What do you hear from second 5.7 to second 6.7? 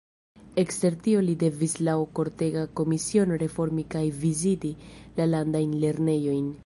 lernejojn.